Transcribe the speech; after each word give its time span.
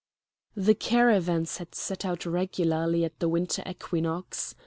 The 0.55 0.73
caravans 0.73 1.57
had 1.57 1.75
set 1.75 2.05
out 2.05 2.25
regularly 2.25 3.05
at 3.05 3.19
the 3.19 3.29
winter 3.29 3.61
equinox. 3.67 4.55